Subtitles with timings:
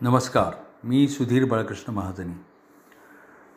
[0.00, 0.54] नमस्कार
[0.84, 2.32] मी सुधीर बाळकृष्ण महाजनी.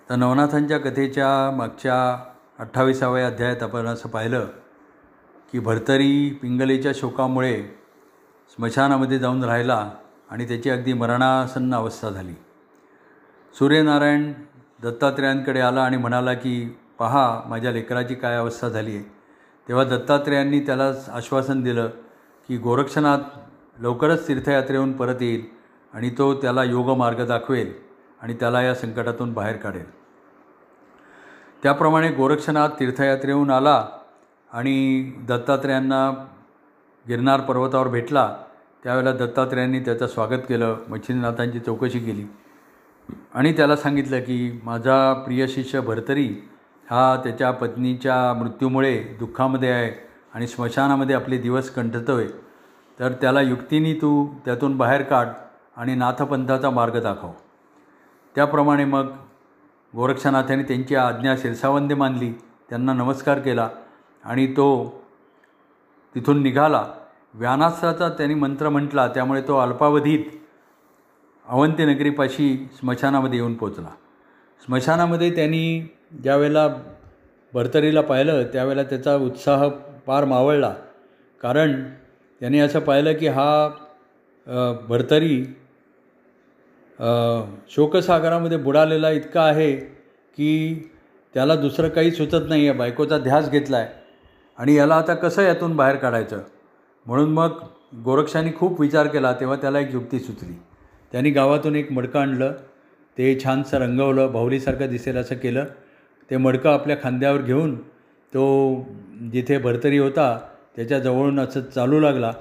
[0.09, 2.23] तर नवनाथांच्या कथेच्या मागच्या
[2.59, 4.47] अठ्ठावीसाव्या अध्यायात आपण असं पाहिलं
[5.52, 7.63] की भरतरी पिंगलेच्या शोकामुळे
[8.49, 9.91] स्मशानामध्ये जाऊन राहिला
[10.29, 12.33] आणि त्याची अगदी मरणासन्न अवस्था झाली.
[13.60, 14.33] सूर्यनारायण
[14.83, 19.05] दत्तात्रेयांकडे आला आणि म्हणाला की पहा माझ्या लेकराची काय अवस्था झाली आहे?
[19.67, 21.88] तेव्हा दत्तात्रेयांनी त्याला आश्वासन दिलं
[22.48, 23.40] की गोरक्षनाथ
[23.80, 25.59] लवकरच तीर्थयात्रेहून परत येईल
[25.94, 27.71] आणि तो त्याला योगमार्ग दाखवेल
[28.21, 29.85] आणि त्याला या संकटातून बाहेर काढेल.
[31.63, 33.85] त्याप्रमाणे गोरक्षनाथ तीर्थयात्रेहून आला
[34.52, 36.09] आणि दत्तात्रेयांना
[37.05, 38.35] गिरनार पर्वतावर भेटला.
[38.84, 42.26] त्यावेळेला दत्तात्रेयांनी त्याचं स्वागत केलं मच्छिंद्रनाथांची चौकशी केली.
[43.34, 46.27] आणि त्याला सांगितलं की माझा प्रिय शिष्य भरतरी
[46.90, 49.91] हा त्याच्या पत्नीच्या मृत्यूमुळे दुःखामध्ये आहे
[50.34, 52.27] आणि स्मशानामध्ये आपले दिवस कंठतो आहे
[52.99, 55.27] तर त्याला युक्तीने तू त्यातून बाहेर काढ
[55.79, 57.31] आणि नाथपंथाचा मार्ग दाखव.
[58.35, 59.11] त्याप्रमाणे मग
[59.93, 62.31] गोरक्षनाथाने त्यांची आज्ञा शिरसावंदे मानली.
[62.70, 63.70] त्यांना नमस्कार केला
[64.23, 64.67] आणि तो
[66.16, 66.86] तिथून निघाला.
[67.34, 69.08] व्यानासाचा त्यांनी मंत्र म्हटला.
[69.08, 70.26] त्यामुळे तो अल्पावधीत
[71.45, 73.89] अवंतीनगरीपाशी स्मशानामध्ये येऊन पोचला
[74.61, 75.82] स्मशानामध्ये त्यांनी
[76.23, 76.67] ज्यावेळेला
[77.54, 79.67] भरतरीला पाहिलं त्यावेळेला त्याचा उत्साह
[80.08, 80.73] पार मावळला.
[81.42, 81.84] कारण
[82.42, 83.70] त्यांनी असं पाहिलं की हा
[84.89, 85.44] भरतरी
[87.69, 89.75] शोकसागरामध्ये बुडालेला इतका आहे
[90.38, 90.89] की
[91.36, 92.78] त्याला दुसरं काही सुचत नाही आहे.
[92.78, 93.88] बायकोचा ध्यास घेतला आहे
[94.58, 96.42] आणि याला आता कसं यातून बाहेर काढायचं?
[97.05, 97.59] म्हणून मग
[98.05, 100.53] गोरक्षांनी खूप विचार केला तेव्हा त्याला एक युक्ती सुचली.
[101.11, 102.53] त्यांनी गावातून एक मडकं आणलं.
[103.17, 105.66] ते छानसं रंगवलं बाहुलीसारखं दिसेल असं केलं.
[106.31, 107.75] ते मडकं आपल्या खांद्यावर घेऊन
[108.33, 108.44] तो
[109.31, 110.38] जिथे भरतरी होता
[110.75, 112.31] त्याच्याजवळून असं चालू लागला.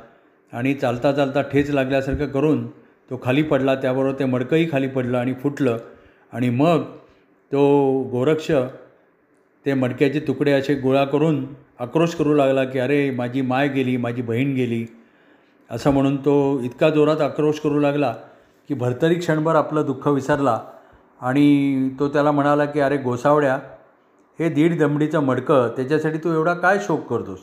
[0.52, 2.66] आणि चालता चालता ठेच लागल्यासारखं करून
[3.10, 5.76] तो खाली पडला त्याबरोबर ते मडकंही खाली पडलं आणि फुटलं.
[6.32, 6.82] आणि मग
[7.52, 8.50] तो गोरक्ष
[9.66, 11.46] ते मडक्याचे तुकडे असे गोळा करून
[11.78, 14.86] आक्रोश करू लागला की अरे माझी माय गेली माझी बहीण गेली.
[15.70, 18.14] असं म्हणून तो इतका जोरात आक्रोश करू लागला
[18.68, 20.60] की भरतरी क्षणभर आपलं दुःख विसरला.
[21.20, 23.58] आणि तो त्याला म्हणाला की अरे गोसावड्या
[24.38, 27.38] हे दीड दमडीचं मडकं त्याच्यासाठी तू एवढा काय शोक करतोस?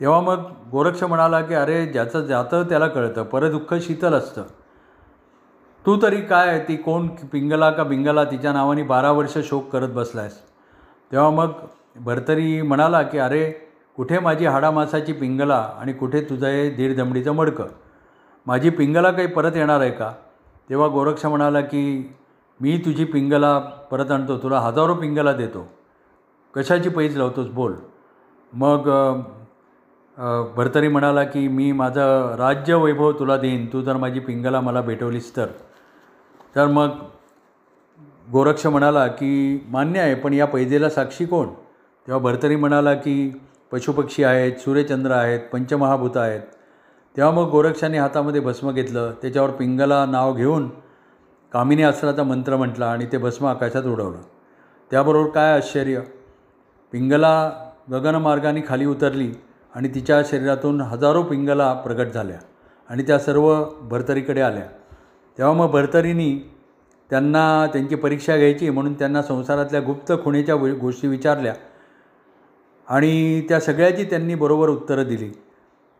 [0.00, 4.42] तेव्हा मग गोरक्ष म्हणाला की अरे ज्याचं जातं त्याला कळतं परदुःख शीतल असतं.
[5.86, 7.06] तू तरी काय ती कोण?
[7.32, 8.24] पिंगला का बिंगला?
[8.24, 10.38] तिच्या नावाने बारा वर्ष शोक करत बसलायस.
[11.12, 11.52] तेव्हा मग
[11.96, 13.50] भरतरी म्हणाला की अरे
[13.96, 17.64] कुठे माझी हाडामासाची पिंगला आणि कुठे तुझं हे दीड मडकं?
[18.46, 20.12] माझी पिंगला काही परत येणार आहे का?
[20.70, 22.14] तेव्हा गोरक्ष म्हणाला की
[22.60, 23.58] मी तुझी पिंगला
[23.90, 24.38] परत आणतो.
[24.38, 25.66] तुला हजारो पिंगला देतो.
[26.54, 27.74] कशाची पैज लावतोस बोल.
[28.52, 28.90] मग
[30.56, 33.66] भरतरी म्हणाला की मी माझं राज्य वैभव तुला देईन.
[33.72, 35.46] तू जर माझी पिंगला मला भेटवलीस तर.
[36.56, 36.88] तर मग
[38.32, 41.46] गोरक्ष म्हणाला की मान्य आहे पण या पैजेला साक्षी कोण?
[42.06, 43.40] तेव्हा भरतरी म्हणाला की
[43.72, 46.40] पशुपक्षी आहेत सूर्यचंद्र आहेत पंचमहाभूत आहेत.
[47.16, 50.68] तेव्हा मग गोरक्षाने हातामध्ये भस्म घेतलं त्याच्यावर पिंगला नाव घेऊन
[51.52, 54.18] कामिनी अस्त्राचा मंत्र म्हटला आणि ते भस्म आकाशात उडवलं.
[54.90, 56.00] त्याबरोबर काय आश्चर्य?
[56.92, 57.50] पिंगला
[57.90, 59.32] गगनमार्गाने खाली उतरली
[59.74, 62.38] आणि तिच्या शरीरातून हजारो पिंगला प्रगट झाल्या
[62.88, 64.64] आणि त्या सर्व भरतरीकडे आल्या.
[65.38, 66.34] तेव्हा मग भर्तरीनी
[67.10, 71.54] त्यांना त्यांची परीक्षा घ्यायची म्हणून त्यांना संसारातल्या गुप्त खुणेच्या गोष्टी विचारल्या.
[72.88, 75.30] आणि त्या सगळ्याची त्यांनी बरोबर उत्तरं दिली.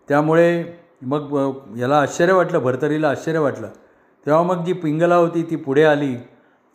[0.08, 0.64] त्यामुळे
[1.02, 3.68] मग याला आश्चर्य वाटलं भरतरीला आश्चर्य वाटलं.
[4.26, 6.14] तेव्हा मग जी पिंगला होती ती पुढे आली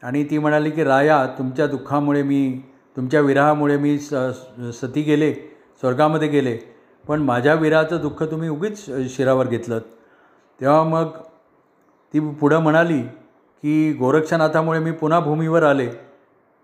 [0.03, 2.61] आणि ती म्हणाली की राया तुमच्या दुःखामुळे मी
[2.97, 4.13] तुमच्या विरहामुळे मी स
[4.73, 5.33] सती गेले
[5.79, 6.57] स्वर्गामध्ये गेले.
[7.07, 8.85] पण माझ्या विरहाचं दुःख तुम्ही उगीच
[9.16, 9.79] शिरावर घेतलं
[10.61, 11.07] तेव्हा मग
[12.13, 13.01] ती पुढं म्हणाली
[13.63, 15.88] की गोरक्षनाथामुळे मी पुन्हा भूमीवर आले.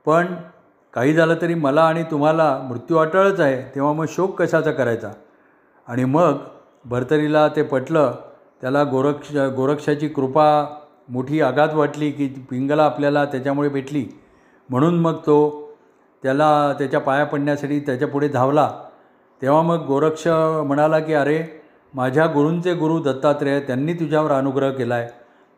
[0.05, 0.25] पण
[0.93, 5.11] काही झालं तरी मला आणि तुम्हाला मृत्यू अटळच आहे तेव्हा मग शोक कशाचा करायचा?
[5.87, 6.37] आणि मग
[6.85, 8.13] भरतरीला ते पटलं
[8.61, 10.47] त्याला गोरक्ष गोरक्षाची कृपा
[11.09, 14.05] मोठी आघात वाटली की पिंगला आपल्याला त्याच्यामुळे भेटली.
[14.69, 15.69] म्हणून मग तो
[16.23, 18.71] त्याला त्याच्या पाया पडण्यासाठी त्याच्यापुढे धावला.
[19.41, 21.43] तेव्हा मग गोरक्ष म्हणाला की अरे
[21.93, 25.07] माझ्या गुरूंचे गुरु दत्तात्रेय त्यांनी तुझ्यावर अनुग्रह केला आहे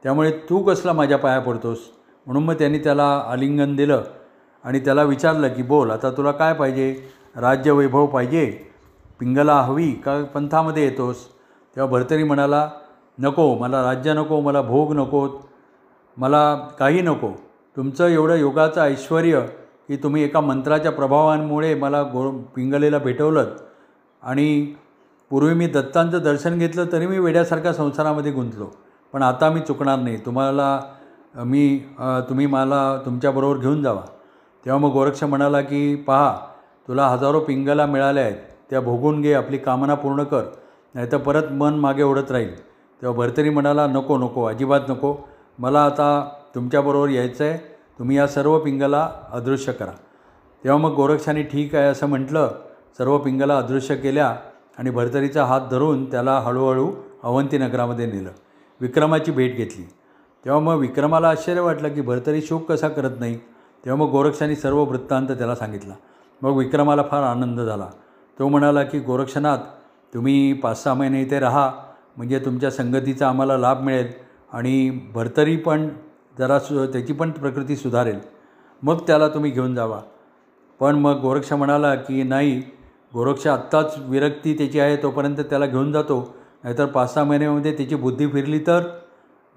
[0.04, 1.78] त्यामुळे तू कसला माझ्या पाया पडतोस?
[2.26, 4.04] म्हणून मग त्यांनी त्याला आलिंगन दिलं
[4.64, 6.96] आणि त्याला विचारलं की बोल आता तुला काय पाहिजे?
[7.36, 8.46] राज्यवैभव पाहिजे?
[9.20, 11.26] पिंगला हवी का पंथामध्ये येतोस?
[11.76, 12.70] तेव्हा भरतरी म्हणाला
[13.20, 15.30] नको मला राज्य नको मला भोग नकोत
[16.18, 17.30] मला काही नको.
[17.76, 19.40] तुमचं एवढं योगाचं ऐश्वर
[19.88, 23.56] की तुम्ही एका मंत्राच्या प्रभावांमुळे मला गो पिंगलेला भेटवलं
[24.24, 24.74] आणि
[25.30, 28.66] पूर्वी मी दत्तांचं दर्शन घेतलं तरी मी वेड्यासारख्या संसारामध्ये गुंतलो.
[29.14, 30.18] पण आता मी चुकणार नाही.
[30.26, 30.80] तुम्हाला
[31.36, 31.78] मी
[32.30, 34.02] तुम्ही मला तुमच्याबरोबर घेऊन जावा.
[34.66, 36.38] तेव्हा मग गोरक्ष म्हणाला की पहा
[36.88, 38.36] तुला हजारो पिंगला मिळाल्या आहेत.
[38.70, 40.44] त्या भोगून घे आपली कामना पूर्ण कर.
[40.96, 42.54] नाहीतर परत मन मागे ओढत राहील.
[43.02, 45.16] तेव्हा भरतरी म्हणाला नको नको अजिबात नको.
[45.60, 47.58] मला आता तुमच्याबरोबर यायचं आहे.
[48.00, 49.92] तुम्ही या सर्व पिंगला अदृश्य करा.
[50.64, 52.52] तेव्हा मग गोरक्षाने ठीक आहे असं म्हटलं.
[52.98, 54.36] सर्व पिंगला अदृश्य केल्या
[54.78, 56.90] आणि भरतरीचा हात धरून त्याला हळूहळू
[57.24, 58.30] अवंतीनगरामध्ये नेलं.
[58.82, 59.84] विक्रमाची भेट घेतली.
[60.46, 63.38] तेव्हा मग विक्रमाला आश्चर्य वाटलं की भरतरी शोक कसा करत नाही.
[63.86, 65.94] तेव्हा मग गोरक्षाने सर्व वृत्तांत त्याला सांगितला.
[66.42, 67.88] मग विक्रमाला फार आनंद झाला.
[68.40, 69.58] तो म्हणाला की गोरक्षनाथ
[70.14, 71.72] तुम्ही पाच सहा महिने इथे राहा.
[72.18, 74.08] म्हणजे तुमच्या संगतीचा आम्हाला लाभ मिळेल
[74.54, 75.90] आणि भरतरी पण
[76.40, 78.20] जरा सु त्याची पण प्रकृती सुधारेल.
[78.84, 80.02] मग त्याला तुम्ही घेऊन जावा.
[80.80, 82.60] पण मग गोरक्ष म्हणाला की नाही
[83.14, 86.36] गोरक्ष आत्ताच विरक्ती त्याची आहे तोपर्यंत त्याला घेऊन जातो.
[86.64, 88.82] नाहीतर पाच सहा महिन्यामध्ये त्याची बुद्धी फिरली तर?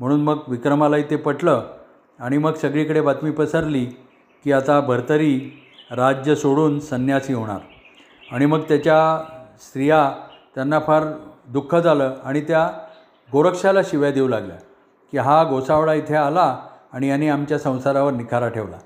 [0.00, 1.66] म्हणून मग विक्रमालाही ते पटलं
[2.18, 3.84] आणि मग सगळीकडे बातमी पसरली
[4.44, 7.58] की आता भरतरी राज्य सोडून संन्यासी होणार.
[8.32, 9.24] आणि मग त्याच्या
[9.60, 10.12] स्त्रिया
[10.54, 11.04] त्यांना फार
[11.48, 12.70] दुःख झालं आणि त्या
[13.32, 14.56] गोरक्षाला शिव्या देऊ लागल्या
[15.10, 16.58] की हा गोसावडा इथे आला
[16.92, 18.78] आणि याने आमच्या संसारावर निखारा ठेवला.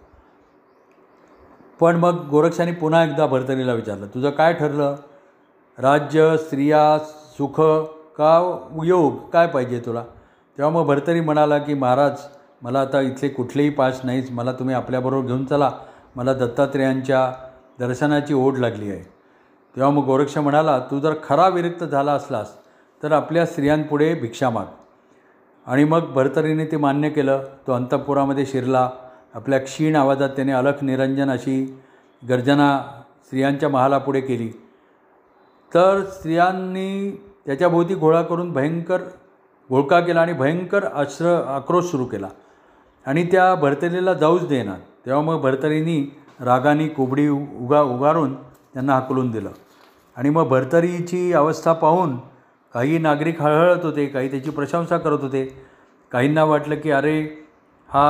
[1.80, 4.96] पण मग गोरक्षाने पुन्हा एकदा भरतरीला विचारलं तुझं काय ठरलं?
[5.78, 7.60] राज्य स्त्रिया सुख
[8.18, 9.30] का योग?
[9.30, 10.02] काय पाहिजे तुला?
[10.58, 12.20] तेव्हा मग भरतरी म्हणाला की महाराज
[12.62, 15.72] मला आता इथले कुठलेही पास नाहीच मला तुम्ही आपल्याबरोबर घेऊन चला.
[16.16, 17.32] मला दत्तात्रेयांच्या
[17.78, 19.02] दर्शनाची ओढ लागली आहे.
[19.76, 22.56] तेव्हा मग गोरक्ष म्हणाला तू जर खरा विरक्त झाला असलास
[23.02, 24.64] तर आपल्या स्त्रियांपुढे भिक्षा माग.
[25.66, 27.42] आणि मग भरतरीने ते मान्य केलं.
[27.66, 28.90] तो अंतपुरामध्ये शिरला.
[29.34, 31.80] आपल्या क्षीण आवाजात त्याने अलख निरंजन अशी
[32.28, 32.80] गर्जना
[33.24, 34.48] स्त्रियांच्या महालापुढे केली.
[35.74, 39.02] तर स्त्रियांनी त्याच्याभोवती गोळा करून भयंकर
[39.70, 42.28] घोळका केला आणि भयंकर आश्र आक्रोश सुरू केला.
[43.06, 46.00] आणि त्या भरतरीला जाऊच देणार तेव्हा मग भरतरीनी
[46.40, 49.50] रागाने कोबडी उगा उगारून त्यांना हाकलून दिलं.
[50.16, 52.16] आणि मग भरतरीची अवस्था पाहून
[52.74, 55.44] काही नागरिक हळहळत होते काही त्याची प्रशंसा करत होते.
[56.12, 57.20] काहींना वाटलं की अरे
[57.88, 58.06] हा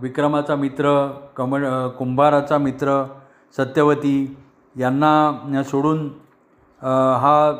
[0.00, 0.90] विक्रमाचा मित्र
[1.36, 1.66] कमळ
[1.98, 3.02] कुंभाराचा मित्र
[3.56, 4.36] सत्यवती
[4.76, 6.08] यांना सोडून
[6.82, 7.52] हा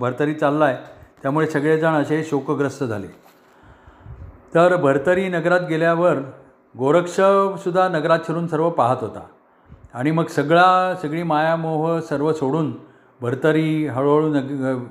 [0.00, 0.76] भरतरी चालला आहे
[1.22, 3.06] त्यामुळे सगळेजण असे शोकग्रस्त झाले.
[4.54, 6.16] तर भरतरी नगरात गेल्यावर
[6.78, 9.20] गोरक्षसुद्धा नगरात शिरून सर्व पाहत होता.
[9.94, 12.72] आणि मग सगळा सगळी मायामोह सर्व सोडून
[13.20, 14.84] भरतरी हळूहळू नग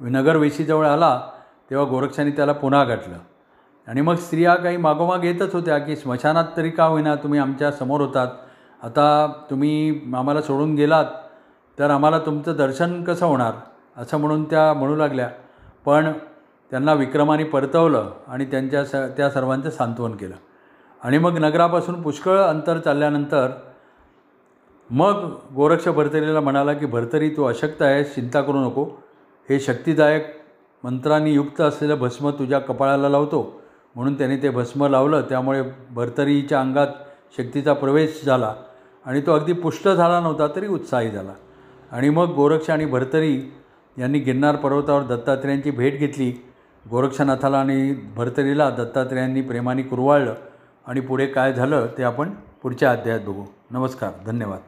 [0.00, 1.20] नगरवेशीजवळ आला.
[1.70, 3.18] तेव्हा गोरक्षाने त्याला पुन्हा गाठलं.
[3.86, 8.28] आणि मग स्त्रिया काही मागोमाग येतच होत्या की स्मशानात तरी का होईना तुम्ही आमच्यासमोर होतात.
[8.82, 11.04] आता तुम्ही आम्हाला सोडून गेलात.
[11.78, 13.52] तर आम्हाला तुमचं दर्शन कसं होणार?
[13.96, 15.30] असं म्हणून त्या म्हणू लागल्या.
[15.84, 16.12] पण
[16.70, 20.34] त्यांना विक्रमाने परतवलं आणि त्यांच्या स त्या सर्वांचं सांत्वन केलं.
[21.04, 23.50] आणि मग नगरापासून पुष्कळ अंतर चालल्यानंतर
[24.90, 28.84] मग गोरक्ष भरतरीला म्हणाला की भरतरी तू अशक्त आहेस चिंता करू नको.
[29.48, 30.26] हे शक्तिदायक
[30.84, 33.60] मंत्रांनी युक्त असलेलं भस्म तुझ्या कपाळाला लावतो.
[33.94, 35.20] म्हणून त्याने ते भस्म लावलं.
[35.20, 36.86] त्यामुळे भरतरीच्या अंगात
[37.38, 38.54] शक्तीचा प्रवेश झाला
[39.04, 41.32] आणि तो अगदी पुष्ट झाला नव्हता तरी उत्साही झाला.
[41.92, 43.52] आणि मग गोरक्ष आणि भरतरी
[43.98, 46.44] यांनी गिरनार पर्वतावर दत्तात्रेयांची भेट घेतली.
[46.90, 50.34] गोरक्षनाथाला आणि भरतरीला दत्तात्रेयांनी प्रेमाने कुरवाळलं
[50.86, 52.30] आणि पुढे काय झालं ते आपण
[52.62, 53.44] पुढच्या अध्यायात बघू.
[53.70, 54.60] नमस्कार धन्यवाद.